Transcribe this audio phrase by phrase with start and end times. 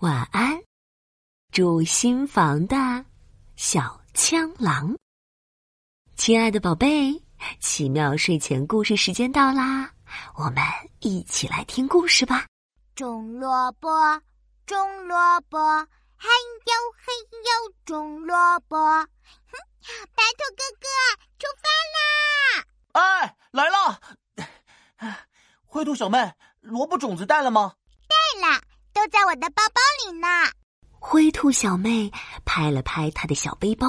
[0.00, 0.58] 晚安，
[1.52, 3.04] 住新房的
[3.54, 4.96] 小枪狼。
[6.16, 7.22] 亲爱的宝贝，
[7.60, 9.92] 奇妙睡前故事时间到啦，
[10.36, 10.64] 我们
[11.00, 12.46] 一起来听故事吧。
[12.94, 13.90] 种萝卜，
[14.64, 15.58] 种萝卜，
[16.16, 16.28] 嘿
[16.64, 17.12] 呦嘿
[17.66, 18.78] 呦，种萝卜。
[18.78, 19.06] 哼，
[20.16, 20.88] 白兔哥哥
[21.38, 22.64] 出发啦！
[22.92, 24.00] 哎，来了！
[25.66, 27.74] 灰兔小妹，萝卜种子带了吗？
[29.10, 30.26] 在我的包包里呢。
[31.02, 32.10] 灰兔小妹
[32.44, 33.88] 拍了拍她的小背包，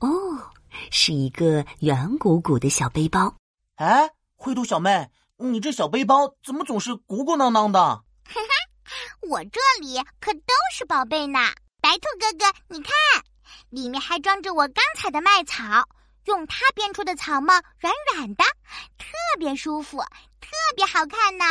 [0.00, 0.50] 哦，
[0.90, 3.34] 是一个圆鼓鼓的小背包。
[3.76, 7.78] 哎，灰兔小妹，你这小背包怎么总是鼓鼓囊囊的？
[7.78, 11.38] 哈哈，我这里可都是宝贝呢。
[11.80, 12.92] 白兔哥哥，你看，
[13.70, 15.88] 里面还装着我刚采的麦草，
[16.24, 18.44] 用它编出的草帽软软的，
[18.98, 19.06] 特
[19.38, 19.98] 别舒服，
[20.40, 21.44] 特别好看呢。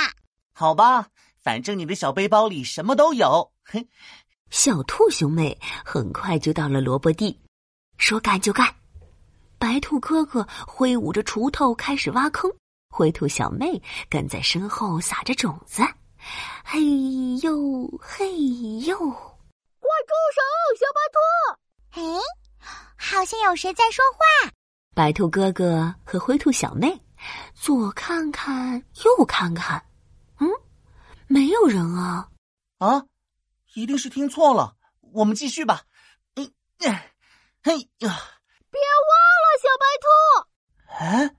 [0.53, 1.07] 好吧，
[1.49, 3.51] 反正你的小背包里什么都有。
[3.65, 3.87] 嘿，
[4.51, 7.41] 小兔兄妹很快就到了萝卜地，
[7.97, 8.71] 说干就干。
[9.57, 12.51] 白兔哥哥挥舞着锄头开始挖坑，
[12.91, 15.81] 灰兔小妹跟在身后撒着种子。
[16.63, 16.79] 嘿
[17.41, 18.31] 呦嘿
[18.81, 18.95] 呦！
[18.99, 20.41] 快住手，
[20.77, 21.19] 小白兔！
[21.99, 22.03] 哎，
[22.95, 24.51] 好像有谁在说话。
[24.93, 26.95] 白兔哥哥和灰兔小妹
[27.55, 29.88] 左看看右看看，嗯，
[31.31, 32.27] 没有人啊！
[32.79, 33.05] 啊，
[33.75, 34.75] 一定是听错了。
[35.13, 35.83] 我们继续吧。
[36.33, 36.51] 嗯，
[37.61, 38.19] 嘿呀！
[38.71, 39.11] 别忘
[39.45, 40.07] 了，小白兔！
[40.97, 41.35] 哎，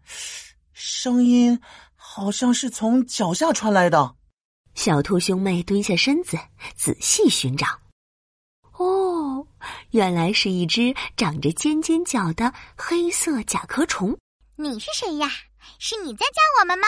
[0.72, 1.60] 声音
[1.96, 4.14] 好像是从脚下传来的。
[4.76, 6.38] 小兔兄妹蹲下身子，
[6.76, 7.66] 仔细寻找。
[8.78, 9.44] 哦，
[9.90, 14.16] 原来是一只长着尖尖角的黑色甲壳虫。
[14.54, 15.28] 你是谁呀？
[15.80, 16.86] 是你在叫我们吗？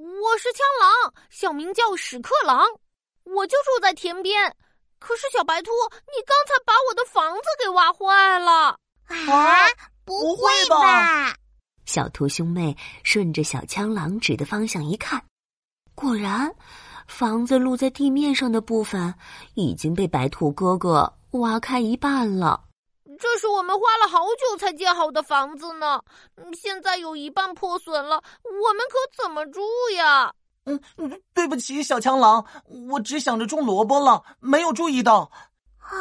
[0.00, 2.64] 我是枪狼，小名叫屎壳郎，
[3.24, 4.56] 我就住在田边。
[4.98, 5.70] 可是小白兔，
[6.06, 8.78] 你刚才把我的房子给挖坏了。
[9.30, 9.68] 啊，
[10.06, 11.36] 不会吧！
[11.84, 12.74] 小兔兄妹
[13.04, 15.22] 顺着小枪狼指的方向一看，
[15.94, 16.50] 果然，
[17.06, 19.14] 房子露在地面上的部分
[19.52, 22.64] 已经被白兔哥哥挖开一半了。
[23.20, 26.02] 这是我们花了好久才建好的房子呢，
[26.54, 29.60] 现在有一半破损了，我们可怎么住
[29.94, 30.32] 呀？
[30.64, 30.80] 嗯，
[31.34, 32.46] 对不起，小枪狼，
[32.88, 35.30] 我只想着种萝卜了，没有注意到。
[35.78, 35.92] 啊，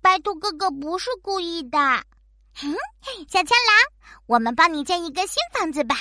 [0.00, 1.78] 白兔哥哥不是故意的。
[1.78, 2.74] 嗯，
[3.28, 5.96] 小枪狼，我们帮你建一个新房子吧，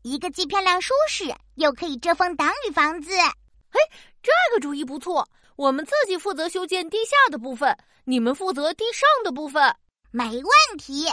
[0.00, 3.14] 一个既漂亮舒适又可以遮风挡雨房子。
[3.14, 3.80] 哎，
[4.22, 9.74] 这个主意不错，我们自己负责修建地下的部分，你们负责地上的部分。
[10.10, 11.06] 没问题，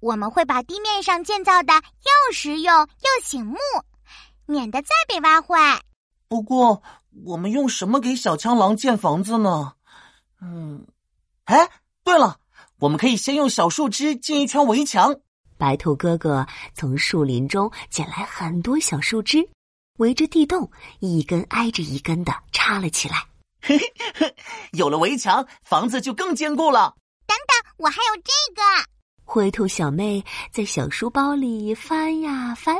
[0.00, 3.56] 我们会把地面上建造的又实用又醒目，
[4.46, 5.82] 免得再被挖坏。
[6.28, 6.82] 不过，
[7.24, 9.74] 我们用什么给小枪狼建房子呢？
[10.40, 10.86] 嗯，
[11.44, 11.68] 哎，
[12.04, 12.38] 对了。
[12.80, 15.16] 我们可以先用小树枝建一圈围墙。
[15.56, 19.48] 白兔哥哥从树林中捡来很多小树枝，
[19.96, 20.70] 围着地洞
[21.00, 23.26] 一根挨着一根的插了起来。
[23.60, 24.36] 嘿嘿嘿，
[24.72, 26.94] 有了围墙，房子就更坚固了。
[27.26, 28.62] 等等，我还有这个。
[29.24, 32.76] 灰兔小妹在小书包里翻呀翻，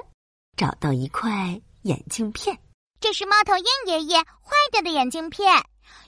[0.56, 2.58] 找到一块眼镜片。
[3.00, 5.62] 这是猫头鹰爷爷坏掉的眼镜片，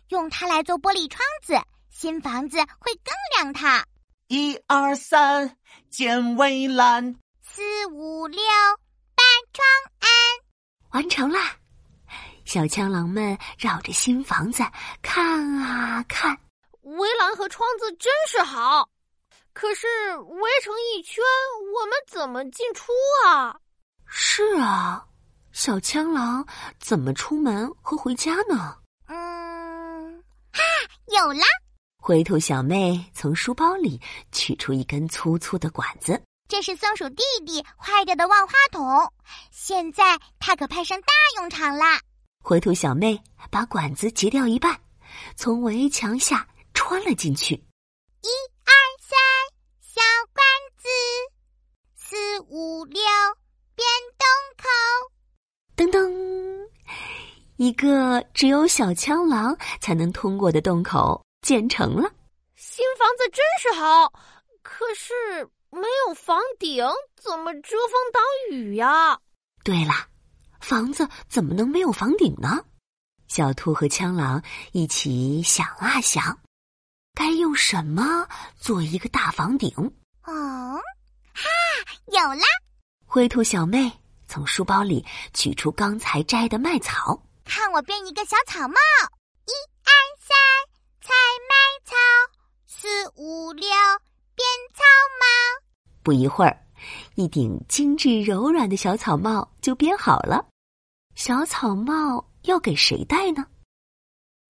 [0.08, 1.60] 用它来做玻璃窗子。
[1.90, 3.84] 新房子会更亮堂。
[4.28, 5.58] 一二三，
[5.90, 7.16] 建围栏。
[7.42, 7.60] 四
[7.92, 8.40] 五六，
[9.14, 9.66] 搭窗
[9.98, 10.08] 安。
[10.92, 11.56] 完成啦！
[12.50, 14.64] 小枪狼们绕着新房子
[15.02, 16.36] 看啊看，
[16.82, 18.90] 围栏和窗子真是好。
[19.52, 21.22] 可是围成一圈，
[21.72, 22.90] 我们怎么进出
[23.24, 23.54] 啊？
[24.04, 25.06] 是啊，
[25.52, 26.44] 小枪狼
[26.80, 28.76] 怎么出门和回家呢？
[29.06, 30.20] 嗯，
[30.52, 30.60] 哈，
[31.06, 31.44] 有啦！
[32.02, 34.00] 灰兔小妹从书包里
[34.32, 39.12] 取出一根粗粗的管子，这是松鼠弟弟坏掉的万花筒，
[39.52, 41.06] 现在它可派上大
[41.36, 42.00] 用场啦！
[42.42, 43.20] 灰兔小妹
[43.50, 44.78] 把管子截掉一半，
[45.36, 47.54] 从围墙下穿了进去。
[47.54, 48.28] 一
[48.64, 49.18] 二三，
[49.80, 50.00] 小
[50.32, 50.44] 管
[50.76, 50.88] 子；
[51.96, 52.16] 四
[52.48, 53.02] 五六，
[53.76, 53.86] 变
[54.18, 54.26] 洞
[54.56, 54.68] 口。
[55.76, 56.68] 噔噔，
[57.56, 61.22] 一个只有小枪狼才能通过的洞口。
[61.42, 62.10] 建成了，
[62.54, 64.12] 新房子真是好，
[64.62, 65.14] 可是
[65.70, 66.84] 没有房顶，
[67.16, 69.18] 怎么遮风挡雨呀？
[69.64, 69.92] 对了，
[70.60, 72.64] 房子怎么能没有房顶呢？
[73.28, 74.42] 小兔和枪狼
[74.72, 76.38] 一起想啊想，
[77.14, 78.28] 该用什么
[78.58, 79.70] 做一个大房顶？
[80.24, 80.80] 哦，
[81.32, 81.48] 哈，
[82.06, 82.44] 有啦！
[83.06, 83.90] 灰兔小妹
[84.28, 88.74] 从书包里取出刚才摘的麦草，看我编一个小草帽。
[89.46, 89.52] 一
[89.84, 90.36] 二三，
[91.00, 91.12] 采
[91.48, 91.54] 麦
[91.84, 91.96] 草；
[92.66, 93.68] 四五六，
[94.34, 94.84] 编草
[95.18, 95.26] 帽。
[96.02, 96.66] 不一会儿，
[97.14, 100.46] 一顶精致柔软的小草帽就编好了。
[101.14, 103.46] 小草帽要给谁戴呢？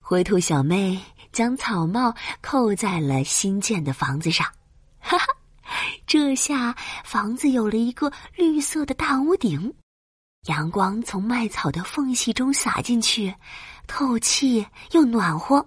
[0.02, 1.00] 灰兔小妹
[1.32, 4.46] 将草帽扣在了新建的房子上，
[4.98, 5.26] 哈哈，
[6.06, 6.74] 这下
[7.04, 9.72] 房子有了一个绿色的大屋顶，
[10.48, 13.34] 阳光从麦草的缝隙中洒进去，
[13.86, 15.64] 透气又暖和。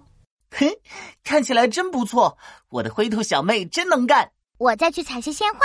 [0.50, 0.80] 嘿，
[1.22, 2.36] 看起来真不错！
[2.68, 4.30] 我的灰兔小妹真能干。
[4.58, 5.60] 我再去采些鲜花，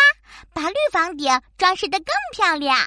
[0.54, 2.78] 把绿房顶装饰的更漂亮。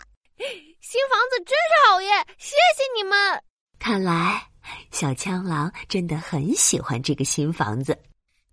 [0.81, 2.11] 新房子真是好耶！
[2.39, 3.43] 谢谢你们。
[3.79, 4.49] 看来
[4.91, 7.99] 小枪狼真的很喜欢这个新房子。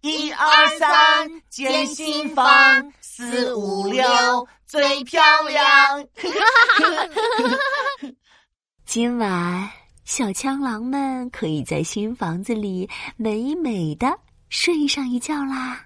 [0.02, 6.08] 一二三，建新房；四五六，最漂亮。
[8.86, 9.70] 今晚。
[10.06, 14.20] 小枪狼们可以在新房子里美美的
[14.50, 15.86] 睡上一觉啦。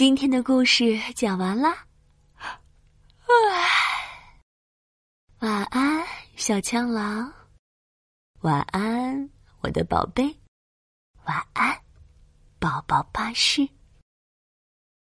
[0.00, 1.86] 今天的故事讲完啦，
[5.40, 6.06] 晚安，
[6.36, 7.30] 小枪狼。
[8.40, 9.28] 晚安，
[9.60, 10.34] 我的宝贝。
[11.26, 11.78] 晚安，
[12.58, 13.68] 宝宝巴士。